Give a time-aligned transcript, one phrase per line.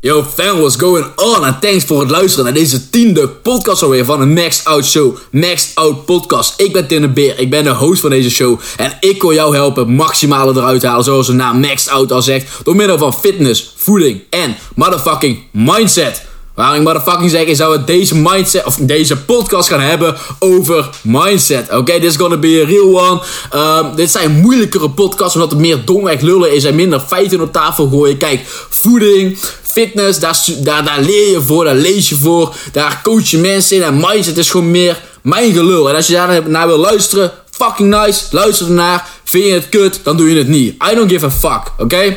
[0.00, 1.44] Yo fam, what's going on?
[1.44, 5.16] En thanks voor het luisteren naar deze tiende podcast alweer van de Maxed Out Show.
[5.30, 6.60] Maxed Out Podcast.
[6.60, 8.60] Ik ben Tim de Beer, ik ben de host van deze show.
[8.76, 12.64] En ik wil jou helpen maximale eruit halen, zoals de naam Maxed Out al zegt.
[12.64, 16.28] Door middel van fitness, voeding en motherfucking mindset.
[16.60, 20.88] Waarom ik motherfucking zeg, is dat we deze mindset, of deze podcast gaan hebben over
[21.02, 21.72] mindset.
[21.72, 23.20] Oké, this is gonna be a real one.
[23.54, 27.52] Um, dit zijn moeilijkere podcasts, omdat het meer domweg lullen is en minder feiten op
[27.52, 28.18] tafel gooien.
[28.18, 33.28] Kijk, voeding, fitness, daar, daar, daar leer je voor, daar lees je voor, daar coach
[33.28, 33.82] je mensen in.
[33.82, 35.88] En mindset is gewoon meer mijn gelul.
[35.88, 39.08] En als je daar naar wil luisteren, fucking nice, luister ernaar.
[39.24, 40.74] Vind je het kut, dan doe je het niet.
[40.92, 42.16] I don't give a fuck, oké?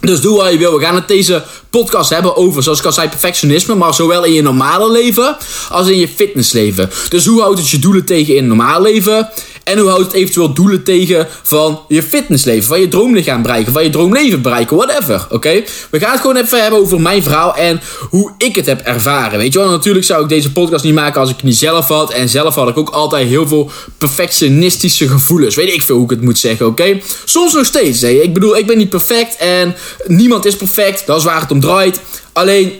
[0.00, 0.78] Dus doe wat je wil.
[0.78, 3.74] We gaan het deze podcast hebben over, zoals ik al zei, perfectionisme.
[3.74, 5.36] Maar zowel in je normale leven
[5.70, 6.90] als in je fitnessleven.
[7.08, 9.28] Dus hoe houdt het je doelen tegen in het normale leven?
[9.66, 13.84] En hoe houdt het eventueel doelen tegen van je fitnessleven, van je droomlichaam bereiken, van
[13.84, 15.26] je droomleven bereiken, whatever.
[15.30, 15.62] Oké?
[15.90, 19.38] We gaan het gewoon even hebben over mijn verhaal en hoe ik het heb ervaren.
[19.38, 21.86] Weet je wel, natuurlijk zou ik deze podcast niet maken als ik het niet zelf
[21.86, 22.12] had.
[22.12, 25.54] En zelf had ik ook altijd heel veel perfectionistische gevoelens.
[25.54, 27.00] Weet ik veel hoe ik het moet zeggen, oké?
[27.24, 28.00] Soms nog steeds.
[28.00, 28.08] Hè?
[28.08, 29.74] Ik bedoel, ik ben niet perfect en
[30.06, 31.06] niemand is perfect.
[31.06, 32.00] Dat is waar het om draait.
[32.32, 32.72] Alleen,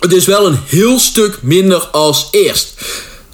[0.00, 2.74] het is wel een heel stuk minder als eerst.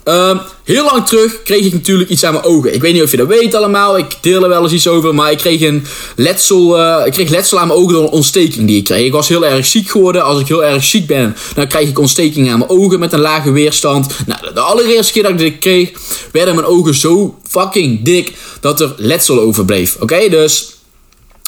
[0.05, 2.75] Um, heel lang terug kreeg ik natuurlijk iets aan mijn ogen.
[2.75, 3.99] Ik weet niet of je dat weet allemaal.
[3.99, 5.15] Ik deel er wel eens iets over.
[5.15, 5.85] Maar ik kreeg een
[6.17, 9.07] letsel, uh, ik kreeg letsel aan mijn ogen door een ontsteking die ik kreeg.
[9.07, 10.25] Ik was heel erg ziek geworden.
[10.25, 13.21] Als ik heel erg ziek ben, dan krijg ik ontsteking aan mijn ogen met een
[13.21, 14.07] lage weerstand.
[14.27, 15.91] Nou, de allereerste keer dat ik dit kreeg,
[16.33, 19.97] werden mijn ogen zo fucking dik dat er letsel overbleef.
[20.01, 20.75] Oké, dus...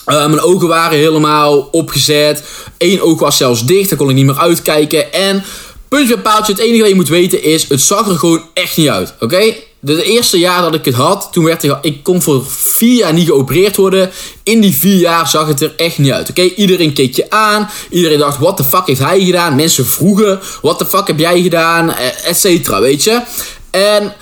[0.06, 2.42] Uh, mijn ogen waren helemaal opgezet.
[2.78, 3.89] Eén oog was zelfs dicht.
[3.89, 5.12] Daar kon ik niet meer uitkijken.
[5.12, 5.45] En
[5.93, 8.77] Puntje bij paaltje, het enige wat je moet weten is, het zag er gewoon echt
[8.77, 9.55] niet uit, oké?
[9.81, 13.12] De eerste jaar dat ik het had, toen werd er, ik kon voor vier jaar
[13.12, 14.11] niet geopereerd worden.
[14.43, 16.42] In die vier jaar zag het er echt niet uit, oké?
[16.42, 19.55] Iedereen keek je aan, iedereen dacht, wat de fuck heeft hij gedaan?
[19.55, 21.91] Mensen vroegen, wat de fuck heb jij gedaan?
[21.91, 23.23] Eh, et cetera, weet je?
[23.70, 24.14] En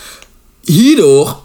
[0.64, 1.36] hierdoor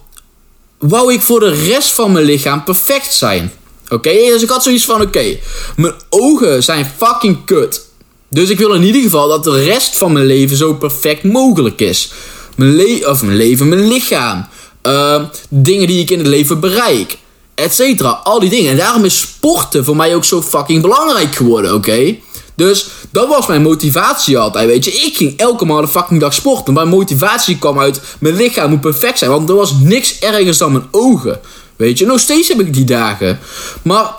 [0.78, 3.54] wou ik voor de rest van mijn lichaam perfect zijn.
[3.90, 5.38] Oké, dus ik had zoiets van: oké,
[5.76, 7.94] mijn ogen zijn fucking kut.
[8.30, 11.82] Dus ik wil in ieder geval dat de rest van mijn leven zo perfect mogelijk
[11.82, 12.12] is.
[12.56, 14.48] Mijn, le of mijn leven, mijn lichaam.
[14.84, 17.18] Uh, dingen die ik in het leven bereik.
[17.56, 18.10] Etcetera.
[18.10, 18.72] Al die dingen.
[18.72, 22.16] En daarom is sporten voor mij ook zo fucking belangrijk geworden, oké?
[22.56, 24.92] Dus dat was mijn motivatie altijd, weet je.
[24.92, 26.74] Ik ging elke maand de fucking dag sporten.
[26.74, 29.32] Mijn motivatie kwam uit, mijn lichaam moet perfect zijn.
[29.32, 31.40] Want er was niks ergens dan mijn ogen.
[31.76, 33.40] Weet je, nog steeds heb ik die dagen.
[33.82, 34.14] Maar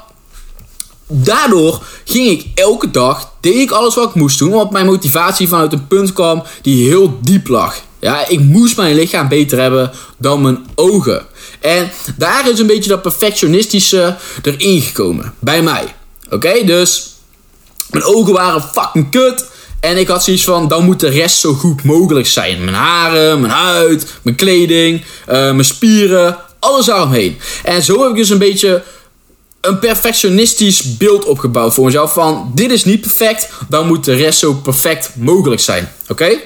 [1.06, 5.48] daardoor ging ik elke dag, deed ik alles wat ik moest doen, omdat mijn motivatie
[5.48, 7.80] vanuit een punt kwam die heel diep lag.
[8.00, 11.26] Ja, ik moest mijn lichaam beter hebben dan mijn ogen.
[11.60, 15.34] En daar is een beetje dat perfectionistische erin gekomen.
[15.38, 15.94] Bij mij.
[16.30, 17.14] Oké, dus
[17.90, 19.46] mijn ogen waren fucking kut.
[19.80, 22.64] En ik had zoiets van, dan moet de rest zo goed mogelijk zijn.
[22.64, 27.38] Mijn haren, mijn huid, mijn kleding, uh, mijn spieren, alles daaromheen.
[27.64, 28.82] En zo heb ik dus een beetje
[29.66, 32.12] een perfectionistisch beeld opgebouwd voor mezelf.
[32.12, 35.92] Van dit is niet perfect, dan moet de rest zo perfect mogelijk zijn.
[36.08, 36.40] Oké?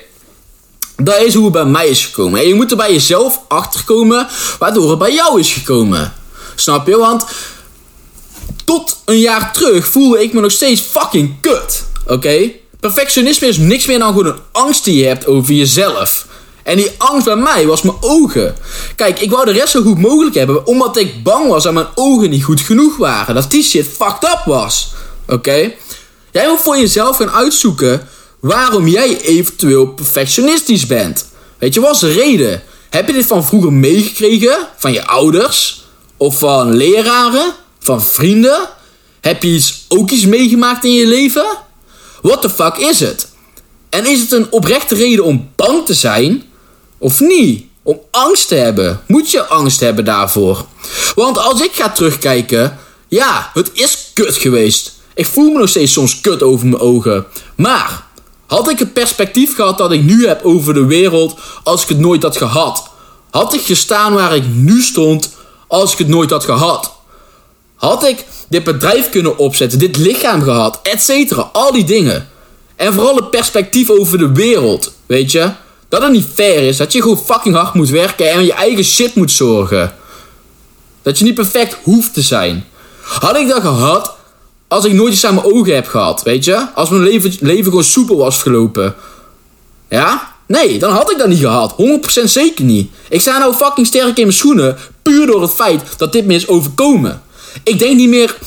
[0.97, 2.41] Dat is hoe het bij mij is gekomen.
[2.41, 4.29] En je moet er bij jezelf achterkomen
[4.59, 6.13] waardoor het bij jou is gekomen.
[6.55, 6.97] Snap je?
[6.97, 7.25] Want
[8.65, 11.85] tot een jaar terug voelde ik me nog steeds fucking kut.
[12.07, 12.51] Oké?
[12.81, 16.27] Perfectionisme is niks meer dan gewoon een angst die je hebt over jezelf.
[16.63, 18.55] En die angst bij mij was mijn ogen.
[18.97, 21.87] Kijk, ik wou de rest zo goed mogelijk hebben, omdat ik bang was dat mijn
[21.95, 23.35] ogen niet goed genoeg waren.
[23.35, 24.93] Dat die shit fucked up was.
[25.29, 25.73] Oké?
[26.31, 28.09] Jij moet voor jezelf gaan uitzoeken
[28.41, 31.29] waarom jij eventueel perfectionistisch bent.
[31.59, 32.63] Weet je, wat is de reden?
[32.91, 34.69] Heb je dit van vroeger meegekregen?
[34.77, 35.85] Van je ouders?
[36.17, 37.55] Of van leraren?
[37.79, 38.69] Van vrienden?
[39.21, 41.47] Heb je iets, ook iets meegemaakt in je leven?
[42.23, 43.29] What the fuck is het?
[43.91, 46.50] En is het een oprechte reden om bang te zijn?
[47.01, 47.65] Of niet?
[47.83, 49.01] Om angst te hebben.
[49.07, 50.65] Moet je angst hebben daarvoor?
[51.15, 52.79] Want als ik ga terugkijken,
[53.09, 54.93] ja, het is kut geweest.
[55.15, 57.27] Ik voel me nog steeds soms kut over mijn ogen.
[57.57, 58.07] Maar
[58.47, 61.99] had ik het perspectief gehad dat ik nu heb over de wereld als ik het
[61.99, 62.91] nooit had gehad?
[63.31, 65.31] Had ik gestaan waar ik nu stond
[65.67, 66.93] als ik het nooit had gehad?
[67.75, 72.29] Had ik dit bedrijf kunnen opzetten, dit lichaam gehad, et cetera, al die dingen.
[72.77, 75.51] En vooral het perspectief over de wereld, weet je?
[75.91, 76.77] Dat het niet fair is.
[76.77, 79.95] Dat je gewoon fucking hard moet werken en je eigen shit moet zorgen.
[81.03, 82.65] Dat je niet perfect hoeft te zijn.
[83.01, 84.15] Had ik dat gehad
[84.69, 86.67] als ik nooit iets aan mijn ogen heb gehad, weet je?
[86.75, 88.95] Als mijn leven, leven gewoon soepel was gelopen.
[89.89, 90.35] Ja?
[90.47, 91.75] Nee, dan had ik dat niet gehad.
[92.23, 92.91] 100% zeker niet.
[93.09, 94.77] Ik sta nou fucking sterk in mijn schoenen.
[95.03, 97.23] Puur door het feit dat dit me is overkomen.
[97.63, 98.39] Ik denk niet meer.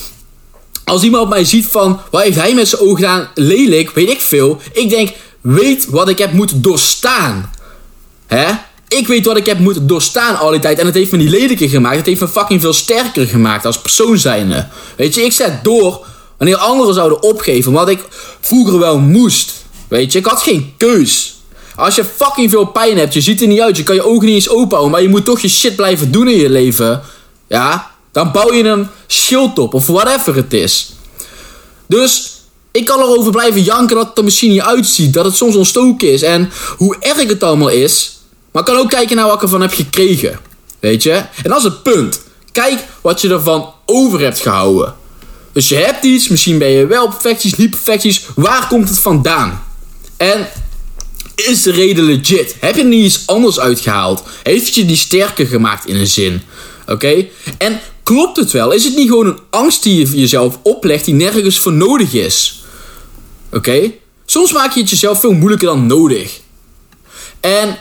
[0.84, 2.00] Als iemand mij ziet van.
[2.12, 3.30] Wat heeft hij met zijn ogen gedaan?
[3.34, 4.62] Lelijk, weet ik veel.
[4.74, 5.10] Ik denk.
[5.44, 7.51] Weet wat ik heb moeten doorstaan.
[8.28, 8.51] Hè?
[8.88, 10.80] Ik weet wat ik heb moeten doorstaan al die tijd.
[10.80, 11.95] En het heeft me niet lelijker gemaakt.
[11.95, 14.68] Het heeft me fucking veel sterker gemaakt als persoon zijnde.
[14.95, 16.06] Weet je, ik zet door
[16.38, 17.72] wanneer anderen zouden opgeven.
[17.72, 18.06] Wat ik
[18.40, 19.54] vroeger wel moest.
[19.88, 21.36] Weet je, ik had geen keus.
[21.75, 24.25] Als je fucking veel pijn hebt, je ziet er niet uit, je kan je ogen
[24.25, 27.01] niet eens open houden, maar je moet toch je shit blijven doen in je leven.
[27.48, 30.94] Ja, dan bouw je een schild op of whatever het is.
[31.88, 32.31] Dus
[32.74, 36.12] ik kan erover blijven janken dat het er misschien niet uitziet, dat het soms ontstoken
[36.12, 38.20] is en hoe erg het allemaal is.
[38.52, 40.40] Maar ik kan ook kijken naar wat ik ervan heb gekregen.
[40.80, 41.12] Weet je?
[41.12, 42.22] En dat is het punt.
[42.52, 44.96] Kijk wat je ervan over hebt gehouden.
[45.52, 48.25] Dus je hebt iets, misschien ben je wel perfecties, niet perfecties.
[48.36, 49.64] Waar komt het vandaan?
[50.18, 50.48] En
[51.36, 52.56] is de reden legit?
[52.60, 54.24] Heb je er niet iets anders uitgehaald?
[54.44, 56.42] Heeft je die sterker gemaakt in een zin?
[56.88, 57.25] Oké?
[57.58, 58.72] En klopt het wel?
[58.72, 62.62] Is het niet gewoon een angst die je jezelf oplegt die nergens voor nodig is?
[63.53, 63.91] Oké?
[64.25, 66.39] Soms maak je het jezelf veel moeilijker dan nodig.
[67.39, 67.77] En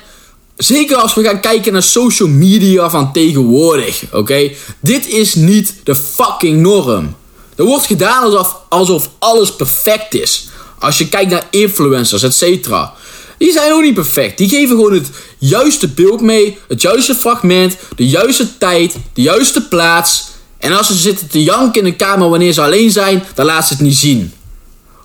[0.56, 4.50] zeker als we gaan kijken naar social media van tegenwoordig, oké?
[4.80, 7.14] Dit is niet de fucking norm.
[7.56, 10.48] Er wordt gedaan alsof, alsof alles perfect is.
[10.78, 12.94] Als je kijkt naar influencers, et cetera.
[13.38, 14.38] Die zijn ook niet perfect.
[14.38, 19.68] Die geven gewoon het juiste beeld mee, het juiste fragment, de juiste tijd, de juiste
[19.68, 20.24] plaats.
[20.58, 23.66] En als ze zitten te janken in een kamer wanneer ze alleen zijn, dan laat
[23.66, 24.32] ze het niet zien.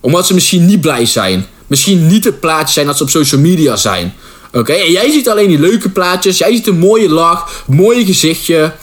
[0.01, 1.45] Omdat ze misschien niet blij zijn.
[1.67, 4.13] Misschien niet het plaatje zijn dat ze op social media zijn.
[4.53, 6.37] Oké, en jij ziet alleen die leuke plaatjes.
[6.37, 8.73] Jij ziet een mooie lach, mooie gezichtje,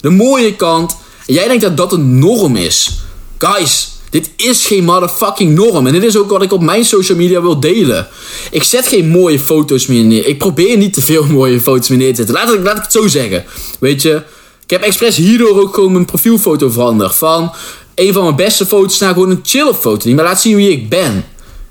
[0.00, 0.96] de mooie kant.
[1.26, 2.98] En jij denkt dat dat een norm is.
[3.38, 5.86] Guys, dit is geen motherfucking norm.
[5.86, 8.08] En dit is ook wat ik op mijn social media wil delen.
[8.50, 10.26] Ik zet geen mooie foto's meer neer.
[10.26, 12.34] Ik probeer niet te veel mooie foto's meer neer te zetten.
[12.34, 13.44] Laat ik, laat ik het zo zeggen.
[13.80, 14.22] Weet je,
[14.64, 17.14] ik heb expres hierdoor ook gewoon mijn profielfoto veranderd.
[17.14, 17.52] Van
[17.94, 20.04] een van mijn beste foto's naar gewoon een chille foto.
[20.04, 21.24] Die maar laat zien wie ik ben.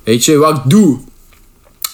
[0.03, 0.99] Weet je, wat ik doe.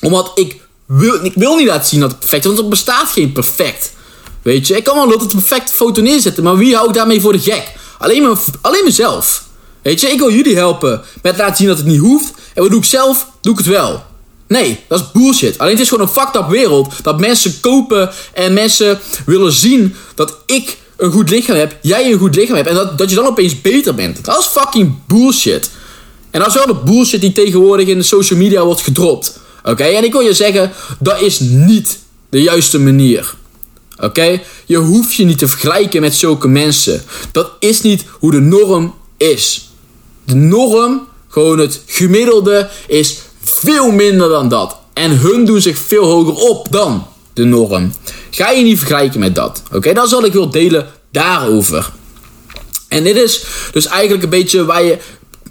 [0.02, 2.48] Omdat ik wil, ik wil niet laten zien dat het perfect is.
[2.48, 3.94] Want er bestaat geen perfect.
[4.42, 6.44] Weet je, ik kan wel altijd een perfecte foto neerzetten.
[6.44, 7.74] Maar wie hou ik daarmee voor de gek?
[7.98, 9.44] Alleen, me, alleen mezelf.
[9.82, 12.34] Weet je, ik wil jullie helpen met laten zien dat het niet hoeft.
[12.54, 13.28] En wat doe ik zelf?
[13.42, 14.04] Doe ik het wel.
[14.48, 15.60] Nee, dat is bullshit.
[15.60, 16.94] Alleen het is gewoon een fucked up wereld.
[17.04, 21.78] Dat mensen kopen en mensen willen zien dat ik een goed lichaam heb.
[21.82, 22.68] Jij een goed lichaam hebt.
[22.68, 24.26] En dat, dat je dan opeens beter bent.
[24.26, 25.70] Dat is fucking bullshit.
[26.32, 29.40] En dat is wel de bullshit die tegenwoordig in de social media wordt gedropt.
[29.64, 32.00] Oké, en ik wil je zeggen, dat is niet
[32.30, 33.36] de juiste manier.
[34.00, 34.42] Oké?
[34.66, 37.04] Je hoeft je niet te vergelijken met zulke mensen.
[37.32, 39.70] Dat is niet hoe de norm is
[40.30, 44.78] de norm, gewoon het gemiddelde, is veel minder dan dat.
[44.94, 47.94] En hun doen zich veel hoger op dan de norm.
[48.30, 49.62] Ga je niet vergelijken met dat.
[49.74, 51.90] Oké, dat zal ik wil delen daarover.
[52.88, 54.98] En dit is dus eigenlijk een beetje waar je.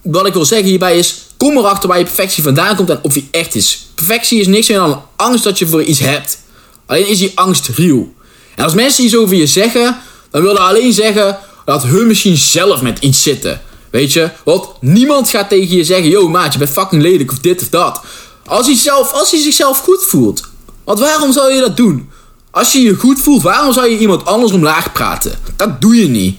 [0.02, 1.26] Wat ik wil zeggen hierbij is.
[1.36, 3.86] Kom erachter waar je perfectie vandaan komt en of die echt is.
[3.94, 6.38] Perfectie is niks meer dan angst dat je voor iets hebt.
[6.86, 8.12] Alleen is die angst real.
[8.54, 9.96] En als mensen iets over je zeggen,
[10.30, 13.60] dan wil dat alleen zeggen dat hun misschien zelf met iets zitten.
[13.90, 14.30] Weet je?
[14.44, 17.68] Want niemand gaat tegen je zeggen: Yo, maat, je bent fucking lelijk of dit of
[17.68, 18.00] dat.
[18.46, 20.48] Als hij, zelf, als hij zichzelf goed voelt.
[20.88, 22.10] Want waarom zou je dat doen?
[22.50, 25.38] Als je je goed voelt, waarom zou je iemand anders omlaag praten?
[25.56, 26.38] Dat doe je niet.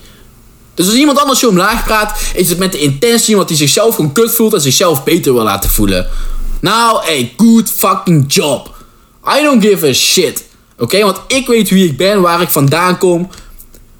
[0.73, 3.95] Dus als iemand anders je omlaag praat, is het met de intentie iemand die zichzelf
[3.95, 6.07] gewoon kut voelt en zichzelf beter wil laten voelen.
[6.61, 8.75] Nou, hey, good fucking job.
[9.39, 10.43] I don't give a shit.
[10.77, 13.29] Oké, want ik weet wie ik ben, waar ik vandaan kom.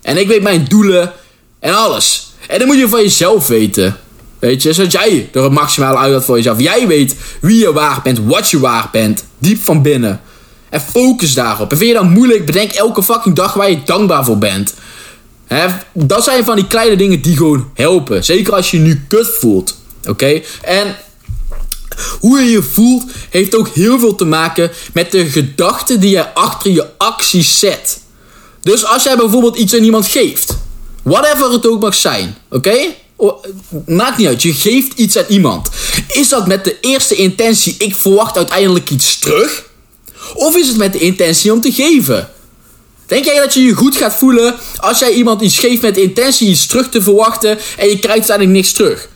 [0.01, 1.13] En ik weet mijn doelen
[1.59, 2.33] en alles.
[2.47, 3.97] En dan moet je van jezelf weten.
[4.39, 6.59] Weet je, zodat jij er het maximale uit had voor jezelf.
[6.59, 9.23] Jij weet wie je waar bent, wat je waar bent.
[9.37, 10.21] Diep van binnen.
[10.69, 11.71] En focus daarop.
[11.71, 12.45] En vind je dat moeilijk?
[12.45, 14.73] Bedenk elke fucking dag waar je dankbaar voor bent.
[15.45, 18.25] He, dat zijn van die kleine dingen die gewoon helpen.
[18.25, 19.77] Zeker als je je nu kut voelt.
[20.07, 20.41] Oké?
[20.61, 20.95] En
[22.19, 26.33] hoe je je voelt heeft ook heel veel te maken met de gedachten die je
[26.33, 27.99] achter je acties zet.
[28.61, 30.57] Dus als jij bijvoorbeeld iets aan iemand geeft.
[31.03, 32.37] Whatever het ook mag zijn.
[32.49, 32.77] Oké?
[33.85, 34.41] Maakt niet uit.
[34.41, 35.69] Je geeft iets aan iemand.
[36.07, 39.68] Is dat met de eerste intentie, ik verwacht uiteindelijk iets terug?
[40.33, 42.29] Of is het met de intentie om te geven?
[43.05, 46.01] Denk jij dat je je goed gaat voelen als jij iemand iets geeft met de
[46.01, 49.09] intentie iets terug te verwachten en je krijgt uiteindelijk niks terug?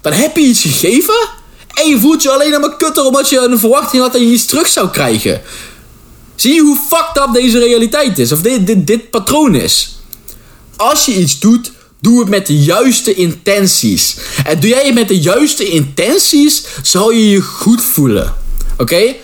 [0.00, 1.28] Dan heb je iets gegeven
[1.74, 4.46] en je voelt je alleen maar kutter omdat je een verwachting had dat je iets
[4.46, 5.42] terug zou krijgen.
[6.34, 8.32] Zie je hoe fucked up deze realiteit is?
[8.32, 9.96] Of dit, dit, dit patroon is?
[10.76, 14.16] als je iets doet, doe het met de juiste intenties.
[14.44, 18.34] En doe jij het met de juiste intenties, zal je je goed voelen.
[18.78, 19.14] Oké?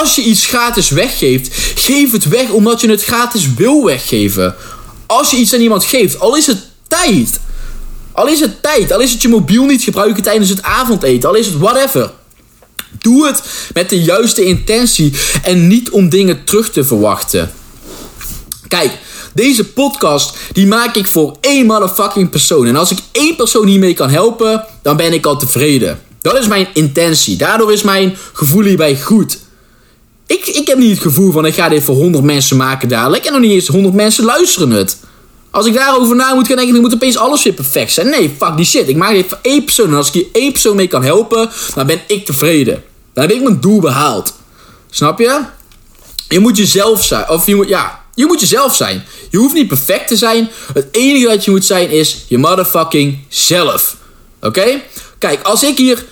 [0.00, 4.54] Als je iets gratis weggeeft, geef het weg omdat je het gratis wil weggeven.
[5.06, 6.58] Als je iets aan iemand geeft, al is het
[6.88, 7.40] tijd.
[8.12, 11.34] Al is het tijd, al is het je mobiel niet gebruiken tijdens het avondeten, al
[11.34, 12.10] is het whatever.
[12.98, 13.42] Doe het
[13.74, 17.52] met de juiste intentie en niet om dingen terug te verwachten.
[18.68, 18.98] Kijk,
[19.34, 22.66] deze podcast die maak ik voor één motherfucking persoon.
[22.66, 26.00] En als ik één persoon hiermee kan helpen, dan ben ik al tevreden.
[26.20, 27.36] Dat is mijn intentie.
[27.36, 29.38] Daardoor is mijn gevoel hierbij goed.
[30.32, 33.24] Ik, ik heb niet het gevoel van ik ga dit voor 100 mensen maken dadelijk.
[33.24, 34.96] En nog niet eens 100 mensen luisteren het.
[35.50, 38.08] Als ik daarover na moet gaan denken, dan moet opeens alles weer perfect zijn.
[38.08, 38.88] Nee, fuck die shit.
[38.88, 39.88] Ik maak dit voor één persoon.
[39.88, 42.82] En als ik hier één persoon mee kan helpen, dan ben ik tevreden.
[43.14, 44.34] Dan heb ik mijn doel behaald.
[44.90, 45.40] Snap je?
[46.28, 47.28] Je moet jezelf zijn.
[47.28, 49.04] Of je moet, ja, je moet jezelf zijn.
[49.30, 50.50] Je hoeft niet perfect te zijn.
[50.74, 53.96] Het enige dat je moet zijn is je motherfucking zelf.
[54.40, 54.80] Oké?
[55.18, 56.04] Kijk, als ik hier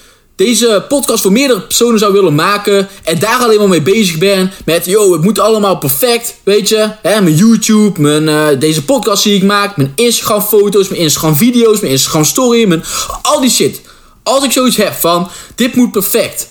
[0.46, 2.88] deze podcast voor meerdere personen zou willen maken.
[3.02, 4.52] En daar alleen maar mee bezig ben.
[4.64, 6.34] Met, yo, het moet allemaal perfect.
[6.42, 9.76] Weet je, hè, mijn YouTube, mijn, uh, deze podcast die ik maak.
[9.76, 12.64] Mijn Instagram foto's, mijn Instagram video's, mijn Instagram story.
[12.64, 12.84] Mijn,
[13.22, 13.80] al die shit.
[14.22, 16.48] Als ik zoiets heb van, dit moet perfect.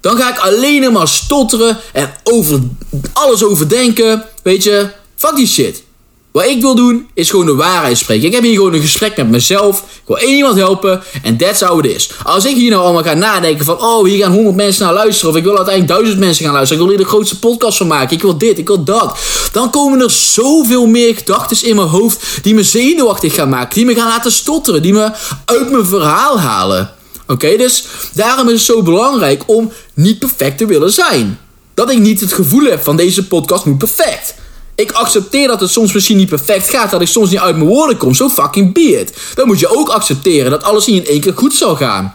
[0.00, 2.60] Dan ga ik alleen maar stotteren en over
[3.12, 4.24] alles overdenken.
[4.42, 5.82] Weet je, fuck die shit.
[6.36, 8.26] Wat ik wil doen, is gewoon de waarheid spreken.
[8.26, 9.78] Ik heb hier gewoon een gesprek met mezelf.
[9.80, 11.02] Ik wil één iemand helpen.
[11.22, 12.10] En that's how it is.
[12.22, 13.80] Als ik hier nou allemaal ga nadenken van...
[13.80, 15.30] Oh, hier gaan honderd mensen naar luisteren.
[15.30, 16.82] Of ik wil uiteindelijk duizend mensen gaan luisteren.
[16.82, 18.16] Ik wil hier de grootste podcast van maken.
[18.16, 19.18] Ik wil dit, ik wil dat.
[19.52, 22.38] Dan komen er zoveel meer gedachten in mijn hoofd...
[22.42, 23.74] die me zenuwachtig gaan maken.
[23.74, 24.82] Die me gaan laten stotteren.
[24.82, 25.10] Die me
[25.44, 26.90] uit mijn verhaal halen.
[27.26, 31.38] Oké, dus daarom is het zo belangrijk om niet perfect te willen zijn.
[31.74, 34.34] Dat ik niet het gevoel heb van deze podcast moet perfect.
[34.76, 37.68] Ik accepteer dat het soms misschien niet perfect gaat, dat ik soms niet uit mijn
[37.68, 38.14] woorden kom.
[38.14, 39.16] Zo fucking be it.
[39.34, 42.14] Dan moet je ook accepteren dat alles niet in één keer goed zal gaan.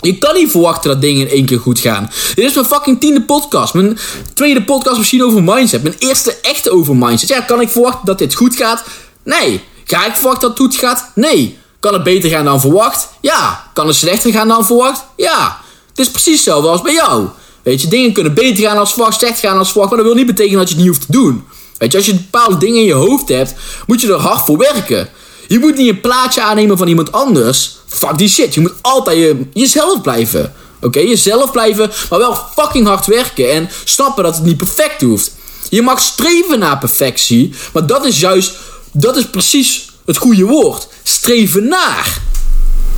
[0.00, 2.10] Je kan niet verwachten dat dingen in één keer goed gaan.
[2.34, 3.74] Dit is mijn fucking tiende podcast.
[3.74, 3.98] Mijn
[4.34, 5.82] tweede podcast misschien over mindset.
[5.82, 7.28] Mijn eerste echte over mindset.
[7.28, 8.84] Ja, kan ik verwachten dat dit goed gaat?
[9.24, 9.60] Nee.
[9.84, 11.10] Ga ik verwachten dat het goed gaat?
[11.14, 11.58] Nee.
[11.80, 13.08] Kan het beter gaan dan verwacht?
[13.20, 13.64] Ja.
[13.72, 15.04] Kan het slechter gaan dan verwacht?
[15.16, 15.60] Ja.
[15.88, 17.28] Het is precies hetzelfde als bij jou.
[17.62, 19.90] Weet je, dingen kunnen beter gaan als verwacht, slecht gaan als verwacht.
[19.90, 21.44] Maar dat wil niet betekenen dat je het niet hoeft te doen.
[21.80, 23.54] Weet je, als je bepaalde dingen in je hoofd hebt,
[23.86, 25.08] moet je er hard voor werken.
[25.48, 27.76] Je moet niet een plaatje aannemen van iemand anders.
[27.86, 28.54] Fuck die shit.
[28.54, 30.52] Je moet altijd je, jezelf blijven.
[30.80, 33.52] Oké, jezelf blijven, maar wel fucking hard werken.
[33.52, 35.32] En snappen dat het niet perfect hoeft.
[35.68, 38.54] Je mag streven naar perfectie, maar dat is juist,
[38.92, 40.88] dat is precies het goede woord.
[41.02, 42.22] Streven naar.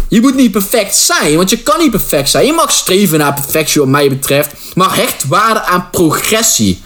[0.09, 2.47] Je moet niet perfect zijn, want je kan niet perfect zijn.
[2.47, 6.83] Je mag streven naar perfectie, wat mij betreft, maar hecht waarde aan progressie.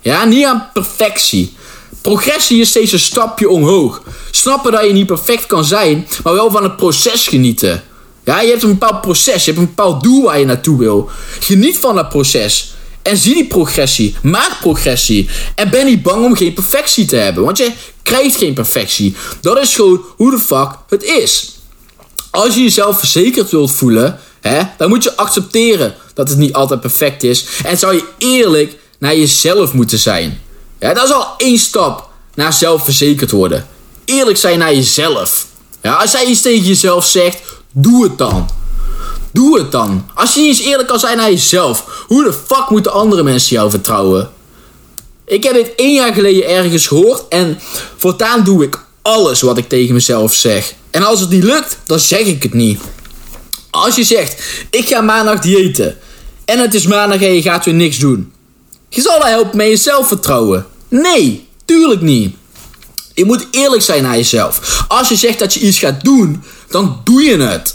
[0.00, 1.54] Ja, niet aan perfectie.
[2.00, 4.02] Progressie is steeds een stapje omhoog.
[4.30, 7.82] Snappen dat je niet perfect kan zijn, maar wel van het proces genieten.
[8.24, 11.10] Ja, je hebt een bepaald proces, je hebt een bepaald doel waar je naartoe wil.
[11.40, 12.74] Geniet van dat proces.
[13.02, 14.16] En zie die progressie.
[14.22, 15.28] Maak progressie.
[15.54, 17.44] En ben niet bang om geen perfectie te hebben.
[17.44, 19.14] Want je krijgt geen perfectie.
[19.40, 21.58] Dat is gewoon hoe de fuck het is.
[22.30, 26.80] Als je jezelf verzekerd wilt voelen, hè, dan moet je accepteren dat het niet altijd
[26.80, 27.46] perfect is.
[27.64, 30.40] En zou je eerlijk naar jezelf moeten zijn.
[30.78, 33.66] Ja, dat is al één stap naar zelfverzekerd worden.
[34.04, 35.46] Eerlijk zijn naar jezelf.
[35.82, 37.38] Ja, als jij iets tegen jezelf zegt,
[37.72, 38.48] doe het dan.
[39.32, 40.08] Doe het dan.
[40.14, 43.56] Als je niet eens eerlijk kan zijn naar jezelf, hoe de fuck moeten andere mensen
[43.56, 44.30] jou vertrouwen?
[45.24, 47.58] Ik heb dit één jaar geleden ergens gehoord en
[47.96, 50.74] voortaan doe ik alles wat ik tegen mezelf zeg.
[50.90, 52.80] En als het niet lukt, dan zeg ik het niet.
[53.70, 55.98] Als je zegt, ik ga maandag diëten
[56.44, 58.32] en het is maandag en je gaat weer niks doen.
[58.92, 60.66] Je zal dat helpen met je zelfvertrouwen.
[60.88, 62.34] Nee, tuurlijk niet.
[63.14, 64.84] Je moet eerlijk zijn naar jezelf.
[64.88, 67.74] Als je zegt dat je iets gaat doen, dan doe je het.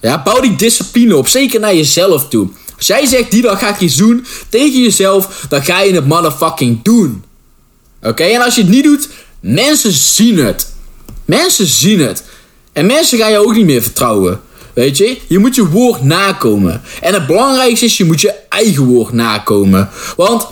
[0.00, 2.48] Ja, bouw die discipline op, zeker naar jezelf toe.
[2.76, 6.06] Als jij zegt, die dag ga ik iets doen tegen jezelf, dan ga je het
[6.06, 7.24] motherfucking doen.
[8.02, 9.08] Oké, en als je het niet doet,
[9.40, 10.72] mensen zien het.
[11.24, 12.24] Mensen zien het.
[12.72, 14.40] En mensen gaan je ook niet meer vertrouwen.
[14.74, 16.82] Weet je, je moet je woord nakomen.
[17.00, 19.88] En het belangrijkste is, je moet je eigen woord nakomen.
[20.16, 20.46] Want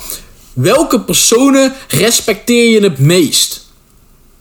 [0.52, 3.66] welke personen respecteer je het meest?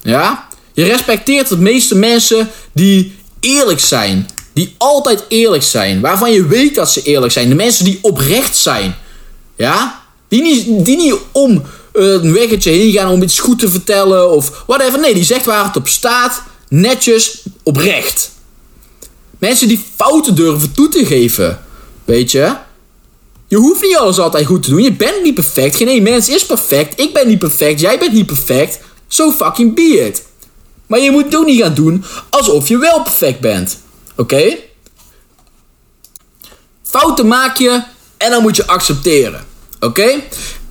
[0.02, 0.48] Ja?
[0.74, 4.30] Je respecteert het meeste mensen die eerlijk zijn.
[4.54, 6.02] Die altijd eerlijk zijn.
[6.02, 7.50] Waarvan je weet dat ze eerlijk zijn.
[7.50, 8.96] De mensen die oprecht zijn.
[9.56, 10.02] Ja?
[10.28, 14.64] Die niet, die niet om een weggetje heen gaan om iets goed te vertellen of
[14.68, 15.00] whatever.
[15.00, 16.44] Nee, die zegt waar het op staat.
[16.70, 18.32] Netjes, oprecht.
[19.42, 21.62] Mensen die fouten durven toe te geven.
[22.06, 22.56] Weet je?
[23.48, 24.82] Je hoeft niet alles altijd goed te doen.
[24.82, 25.76] Je bent niet perfect.
[25.76, 27.00] Geen één mens is perfect.
[27.00, 27.80] Ik ben niet perfect.
[27.80, 28.80] Jij bent niet perfect.
[29.08, 30.26] So fucking be it.
[30.88, 33.82] Maar je moet het ook niet gaan doen alsof je wel perfect bent.
[34.16, 34.58] Oké?
[36.84, 37.84] Fouten maak je
[38.18, 39.46] en dan moet je accepteren.
[39.80, 40.10] Oké?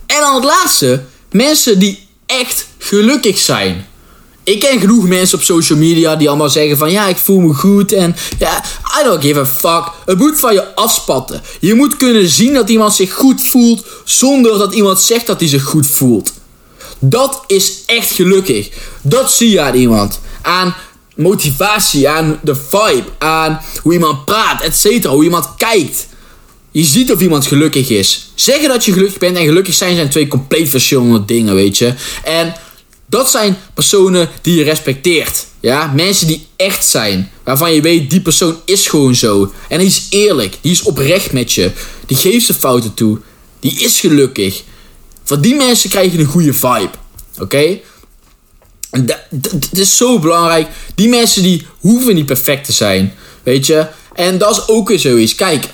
[0.05, 1.03] En dan het laatste.
[1.31, 3.87] Mensen die echt gelukkig zijn.
[4.43, 7.53] Ik ken genoeg mensen op social media die allemaal zeggen van ja, ik voel me
[7.53, 8.63] goed en ja,
[9.01, 9.91] I don't give a fuck.
[10.05, 11.41] Het moet van je afspatten.
[11.59, 15.49] Je moet kunnen zien dat iemand zich goed voelt zonder dat iemand zegt dat hij
[15.49, 16.33] zich goed voelt.
[16.99, 18.69] Dat is echt gelukkig.
[19.01, 20.19] Dat zie je aan iemand.
[20.41, 20.75] Aan
[21.15, 25.05] motivatie, aan de vibe, aan hoe iemand praat, etc.
[25.05, 26.07] Hoe iemand kijkt.
[26.71, 28.31] Je ziet of iemand gelukkig is.
[28.35, 31.93] Zeggen dat je gelukkig bent en gelukkig zijn zijn twee compleet verschillende dingen, weet je.
[32.23, 32.53] En
[33.11, 35.45] dat zijn personen die je respecteert.
[35.59, 37.31] Ja, mensen die echt zijn.
[37.43, 39.51] Waarvan je weet, die persoon is gewoon zo.
[39.69, 40.57] En die is eerlijk.
[40.61, 41.71] Die is oprecht met je.
[42.05, 43.19] Die geeft zijn fouten toe.
[43.59, 44.63] Die is gelukkig.
[45.23, 46.89] Van die mensen krijg je een goede vibe.
[47.39, 47.79] Oké?
[48.89, 50.67] Het is zo belangrijk.
[50.95, 53.13] Die mensen die hoeven niet perfect te zijn.
[53.43, 53.87] Weet je?
[54.13, 55.35] En dat is ook weer zoiets.
[55.35, 55.65] Kijk.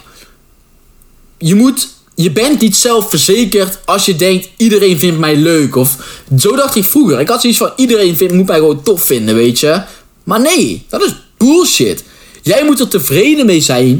[1.38, 1.88] Je moet
[2.20, 5.76] je bent niet zelfverzekerd als je denkt iedereen vindt mij leuk.
[5.76, 5.98] Of
[6.38, 7.20] zo dacht ik vroeger.
[7.20, 9.82] Ik had zoiets van iedereen vindt, moet mij gewoon tof vinden, weet je.
[10.24, 12.04] Maar nee, dat is bullshit.
[12.42, 14.00] Jij moet er tevreden mee zijn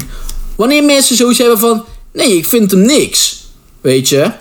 [0.56, 3.46] wanneer mensen zoiets hebben van nee, ik vind hem niks.
[3.80, 4.32] Weet je.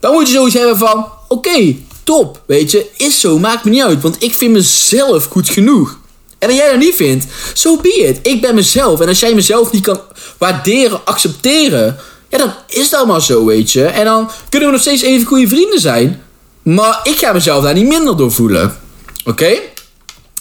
[0.00, 2.42] Dan moet je zoiets hebben van oké, top.
[2.46, 4.02] Weet je, is zo, maakt me niet uit.
[4.02, 5.98] Want ik vind mezelf goed genoeg.
[6.38, 8.16] En als jij dat niet vindt, so be.
[8.22, 9.00] Ik ben mezelf.
[9.00, 10.00] En als jij mezelf niet kan
[10.38, 13.84] waarderen, accepteren ja, dan is dat maar zo, weet je.
[13.84, 16.22] En dan kunnen we nog steeds even goede vrienden zijn.
[16.62, 18.76] Maar ik ga mezelf daar niet minder door voelen.
[19.24, 19.58] Oké?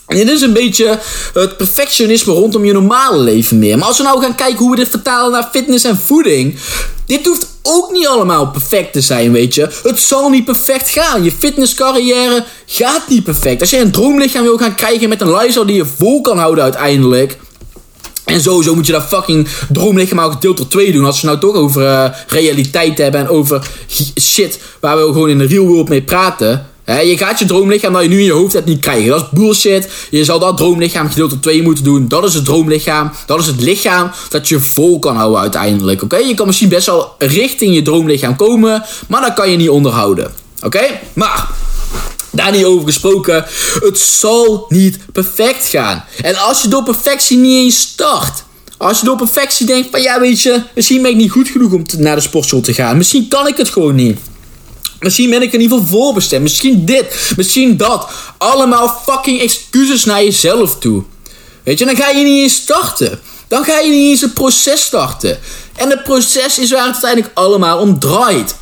[0.08, 1.00] En dit is een beetje
[1.34, 3.77] het perfectionisme rondom je normale leven meer.
[3.77, 6.60] Maar als we nou gaan kijken hoe we dit vertalen naar fitness en voeding.
[7.06, 9.70] Dit hoeft ook niet allemaal perfect te zijn, weet je.
[9.84, 11.24] Het zal niet perfect gaan.
[11.24, 13.62] Je fitnesscarrière gaat niet perfect.
[13.62, 16.63] Als je een droomlichaam wil gaan krijgen met een lifestyle die je vol kan houden
[16.63, 17.38] uiteindelijk.
[18.27, 21.05] En sowieso moet je dat fucking droomlichaam ook deel 2 doen.
[21.05, 23.67] Als we nou toch over uh, realiteit hebben en over
[24.22, 26.67] shit waar we gewoon in de real world mee praten.
[26.84, 29.10] He, je gaat je droomlichaam dat je nu in je hoofd hebt niet krijgen.
[29.10, 29.89] Dat is bullshit.
[30.10, 32.07] Je zal dat droomlichaam gedeelte 2 moeten doen.
[32.07, 33.11] Dat is het droomlichaam.
[33.25, 36.03] Dat is het lichaam dat je vol kan houden uiteindelijk.
[36.03, 36.18] Oké?
[36.18, 38.83] Je kan misschien best wel richting je droomlichaam komen.
[39.07, 40.31] Maar dat kan je niet onderhouden.
[40.63, 40.83] Oké?
[41.13, 41.48] Maar
[42.37, 43.45] daar niet over gesproken.
[43.79, 46.05] Het zal niet perfect gaan.
[46.21, 48.45] En als je door perfectie niet eens start.
[48.77, 51.71] Als je door perfectie denkt van ja weet je, misschien ben ik niet goed genoeg
[51.71, 52.97] om naar de sportschool te gaan.
[52.97, 54.19] Misschien kan ik het gewoon niet.
[55.00, 56.43] Misschien ben ik er niet voor voorbestemd.
[56.43, 58.09] Misschien dit, misschien dat.
[58.37, 61.03] Allemaal fucking excuses naar jezelf toe.
[61.63, 63.19] Weet je, dan ga je niet eens starten.
[63.47, 65.39] Dan ga je niet eens het proces starten.
[65.75, 68.55] En het proces is waar het uiteindelijk allemaal om draait.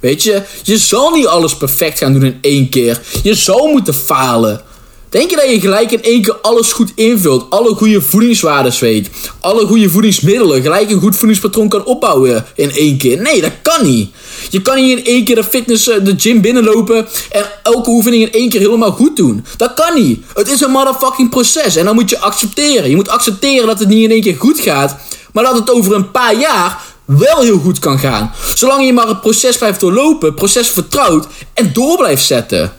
[0.00, 3.00] Weet je, je zal niet alles perfect gaan doen in één keer.
[3.22, 4.60] Je zal moeten falen.
[5.08, 7.50] Denk je dat je gelijk in één keer alles goed invult?
[7.50, 9.10] Alle goede voedingswaardes weet?
[9.40, 10.62] Alle goede voedingsmiddelen?
[10.62, 13.20] Gelijk een goed voedingspatroon kan opbouwen in één keer?
[13.20, 14.10] Nee, dat kan niet.
[14.50, 18.22] Je kan niet in één keer de fitness, eh, de gym binnenlopen en elke oefening
[18.22, 19.44] in één keer helemaal goed doen.
[19.56, 20.24] Dat kan niet.
[20.34, 22.90] Het is een motherfucking proces en dan moet je accepteren.
[22.90, 24.96] Je moet accepteren dat het niet in één keer goed gaat,
[25.32, 26.82] maar dat het over een paar jaar
[27.16, 28.32] wel heel goed kan gaan.
[28.54, 32.72] Zolang je maar het proces blijft doorlopen, het proces vertrouwt en door blijft zetten.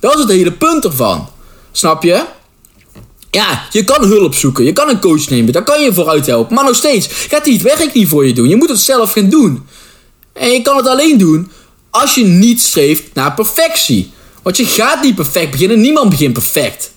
[0.00, 1.28] Dat is het hele punt ervan.
[1.72, 2.24] Snap je?
[3.30, 6.54] Ja, je kan hulp zoeken, je kan een coach nemen, daar kan je vooruit helpen.
[6.54, 8.48] Maar nog steeds gaat hij het werk niet voor je doen.
[8.48, 9.66] Je moet het zelf gaan doen.
[10.32, 11.50] En je kan het alleen doen
[11.90, 14.12] als je niet streeft naar perfectie.
[14.42, 16.92] Want je gaat niet perfect beginnen, niemand begint perfect.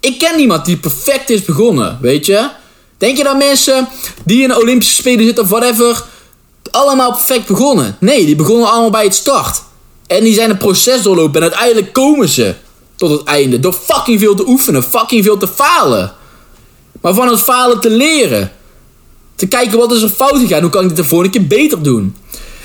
[0.00, 2.50] Ik ken niemand die perfect is begonnen, weet je?
[3.02, 3.88] Denk je dat mensen
[4.24, 6.04] die in de Olympische Spelen zitten of whatever,
[6.70, 7.96] allemaal perfect begonnen?
[8.00, 9.62] Nee, die begonnen allemaal bij het start.
[10.06, 12.54] En die zijn een proces doorlopen en uiteindelijk komen ze
[12.96, 13.60] tot het einde.
[13.60, 16.12] Door fucking veel te oefenen, fucking veel te falen.
[17.00, 18.52] Maar van het falen te leren.
[19.34, 21.82] Te kijken wat is er fout gegaan, hoe kan ik dit de volgende keer beter
[21.82, 22.16] doen.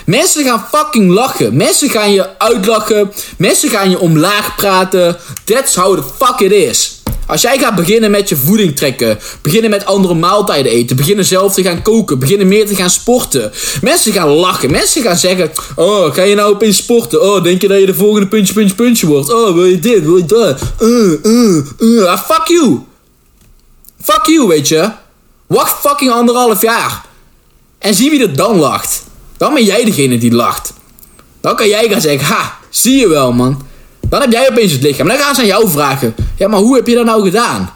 [0.06, 1.56] Mensen gaan fucking lachen.
[1.56, 3.12] Mensen gaan je uitlachen.
[3.38, 5.18] Mensen gaan je omlaag praten.
[5.44, 6.97] That's how the fuck it is.
[7.28, 11.54] Als jij gaat beginnen met je voeding trekken, beginnen met andere maaltijden eten, beginnen zelf
[11.54, 13.52] te gaan koken, beginnen meer te gaan sporten.
[13.82, 17.22] Mensen gaan lachen, mensen gaan zeggen, oh, ga je nou opeens sporten?
[17.22, 19.34] Oh, denk je dat je de volgende puntje, puntje, puntje wordt?
[19.34, 20.62] Oh, wil je dit, wil je dat?
[20.82, 22.06] Uh, uh, uh.
[22.06, 22.80] Ah, fuck you.
[24.02, 24.92] Fuck you, weet je.
[25.48, 27.06] Wacht fucking anderhalf jaar.
[27.80, 29.04] En zie wie er dan lacht.
[29.38, 30.74] Dan ben jij degene die lacht.
[31.42, 33.67] Dan kan jij gaan zeggen, ha, zie je wel man.
[34.10, 35.08] Dan heb jij opeens het lichaam.
[35.08, 36.16] Dan gaan ze aan jou vragen.
[36.38, 37.74] Ja, maar hoe heb je dat nou gedaan?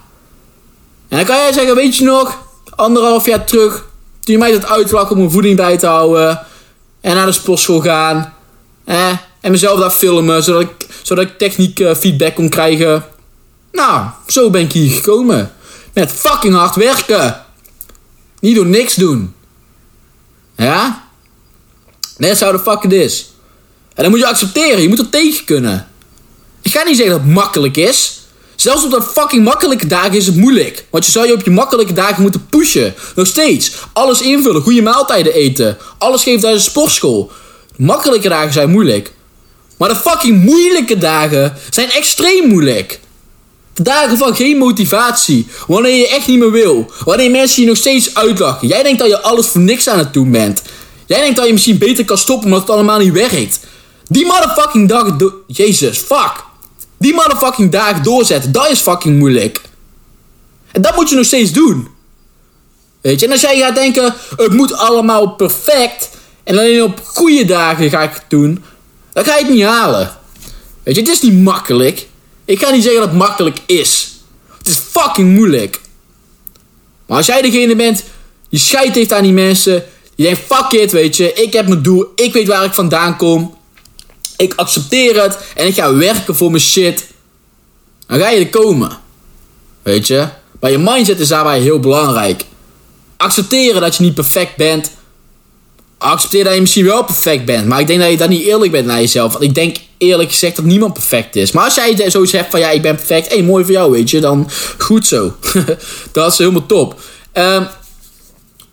[1.08, 2.38] En dan kan jij zeggen, weet je nog,
[2.70, 3.86] anderhalf jaar terug,
[4.20, 6.46] toen je mij dat uitlachen om mijn voeding bij te houden.
[7.02, 8.34] En naar de sportschool gaan.
[8.86, 13.06] Eh, en mezelf daar filmen, zodat ik, zodat ik techniek uh, feedback kon krijgen.
[13.72, 15.52] Nou, zo ben ik hier gekomen.
[15.94, 17.46] Met fucking hard werken.
[18.40, 19.34] Niet door niks doen.
[20.56, 21.08] Ja?
[22.18, 23.32] Net zou de fuck het is.
[23.94, 24.82] En dan moet je accepteren.
[24.82, 25.88] Je moet er tegen kunnen.
[26.72, 28.20] Ik ga niet zeggen dat het makkelijk is.
[28.56, 30.86] Zelfs op de fucking makkelijke dagen is het moeilijk.
[30.90, 32.94] Want je zou je op je makkelijke dagen moeten pushen.
[33.16, 33.72] Nog steeds.
[33.94, 34.62] Alles invullen.
[34.62, 35.78] Goede maaltijden eten.
[35.98, 37.32] Alles geven tijdens de sportschool.
[37.76, 39.12] Makkelijke dagen zijn moeilijk.
[39.78, 43.00] Maar de fucking moeilijke dagen zijn extreem moeilijk.
[43.74, 45.48] De dagen van geen motivatie.
[45.68, 46.92] Wanneer je echt niet meer wil.
[47.04, 48.68] Wanneer mensen je nog steeds uitlachen.
[48.68, 50.62] Jij denkt dat je alles voor niks aan het doen bent.
[51.06, 53.60] Jij denkt dat je misschien beter kan stoppen omdat het allemaal niet werkt.
[54.08, 55.16] Die motherfucking dag...
[55.48, 56.50] Jezus, fuck.
[57.02, 59.62] Die motherfucking dagen doorzetten, dat is fucking moeilijk.
[60.72, 61.88] En dat moet je nog steeds doen.
[63.02, 66.10] Weet je, en als jij gaat denken, het moet allemaal perfect.
[66.44, 68.64] En alleen op goede dagen ga ik het doen.
[69.14, 70.18] Dan ga je het niet halen.
[70.84, 72.08] Weet je, het is niet makkelijk.
[72.46, 74.12] Ik ga niet zeggen dat het makkelijk is.
[74.58, 75.82] Het is fucking moeilijk.
[77.06, 78.04] Maar als jij degene bent
[78.50, 79.84] die scheid heeft aan die mensen.
[80.16, 81.34] Die denkt, fuck it, weet je.
[81.34, 82.12] Ik heb mijn doel.
[82.16, 83.58] Ik weet waar ik vandaan kom.
[84.42, 85.38] Ik accepteer het.
[85.56, 87.08] En ik ga werken voor mijn shit.
[88.08, 88.98] Dan ga je er komen.
[89.84, 90.28] Weet je.
[90.60, 92.44] Maar je mindset is daarbij heel belangrijk.
[93.18, 94.92] Accepteren dat je niet perfect bent.
[95.98, 97.68] Accepteer dat je misschien wel perfect bent.
[97.68, 99.32] Maar ik denk dat je dan niet eerlijk bent naar jezelf.
[99.32, 101.52] Want ik denk eerlijk gezegd dat niemand perfect is.
[101.52, 103.34] Maar als jij zoiets hebt van ja, ik ben perfect.
[103.34, 104.20] Hé, mooi voor jou, weet je.
[104.20, 105.34] Dan goed zo.
[106.12, 107.02] dat is helemaal top.
[107.34, 107.68] Um,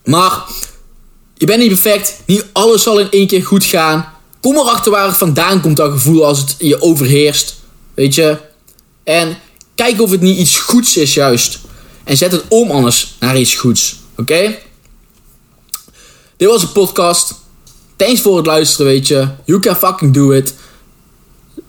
[0.04, 0.42] maar
[1.34, 2.20] je bent niet perfect.
[2.26, 4.16] Niet alles zal in één keer goed gaan.
[4.40, 7.56] Kom erachter waar het vandaan komt, dat gevoel als het je overheerst.
[7.94, 8.38] Weet je?
[9.04, 9.38] En
[9.74, 11.58] kijk of het niet iets goeds is juist.
[12.04, 13.96] En zet het om anders naar iets goeds.
[14.16, 14.58] Oké?
[16.36, 17.34] Dit was een podcast.
[17.96, 19.28] Thanks voor het luisteren, weet je.
[19.44, 20.54] You can fucking do it.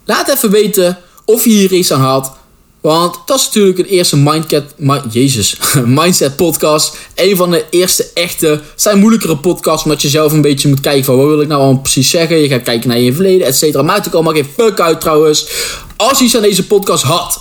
[0.04, 2.32] Laat even weten of je hier iets aan had.
[2.80, 4.74] Want dat is natuurlijk een eerste mindset,
[5.10, 6.96] Jezus, mindset podcast.
[7.14, 9.84] Een van de eerste echte, zijn moeilijkere podcasts.
[9.84, 12.36] Omdat je zelf een beetje moet kijken van wat wil ik nou allemaal precies zeggen.
[12.36, 13.82] Je gaat kijken naar je verleden, et cetera.
[13.82, 15.48] Maakt ook allemaal geen fuck uit trouwens.
[15.96, 17.40] Als je iets aan deze podcast had.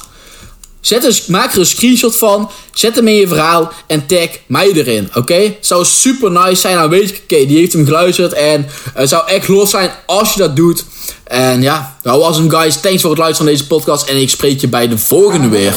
[0.82, 2.50] Zet een, maak er een screenshot van.
[2.74, 3.72] Zet hem in je verhaal.
[3.88, 5.10] En tag mij erin.
[5.14, 5.56] Oké?
[5.60, 6.76] Zou super nice zijn.
[6.76, 8.34] Dan weet ik, oké, die heeft hem geluisterd.
[8.34, 10.86] En het zou echt los zijn als je dat doet.
[11.24, 12.80] En ja, dat was hem guys.
[12.82, 14.10] Thanks voor het luisteren van deze podcast.
[14.10, 15.74] En ik spreek je bij de volgende weer.